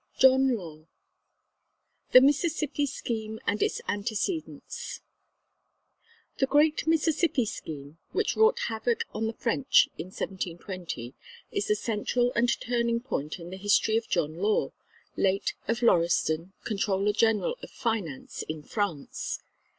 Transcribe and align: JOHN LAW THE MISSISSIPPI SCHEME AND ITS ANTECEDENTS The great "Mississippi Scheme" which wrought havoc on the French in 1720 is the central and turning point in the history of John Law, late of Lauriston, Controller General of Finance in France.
JOHN 0.17 0.55
LAW 0.57 0.87
THE 2.11 2.21
MISSISSIPPI 2.21 2.87
SCHEME 2.87 3.39
AND 3.45 3.61
ITS 3.61 3.81
ANTECEDENTS 3.87 4.99
The 6.39 6.47
great 6.47 6.87
"Mississippi 6.87 7.45
Scheme" 7.45 7.99
which 8.11 8.35
wrought 8.35 8.61
havoc 8.67 9.03
on 9.13 9.27
the 9.27 9.33
French 9.33 9.89
in 9.99 10.07
1720 10.07 11.13
is 11.51 11.67
the 11.67 11.75
central 11.75 12.33
and 12.35 12.49
turning 12.61 12.99
point 13.01 13.37
in 13.37 13.51
the 13.51 13.57
history 13.57 13.95
of 13.95 14.09
John 14.09 14.37
Law, 14.39 14.71
late 15.15 15.53
of 15.67 15.83
Lauriston, 15.83 16.53
Controller 16.63 17.13
General 17.13 17.55
of 17.61 17.69
Finance 17.69 18.41
in 18.49 18.63
France. 18.63 19.39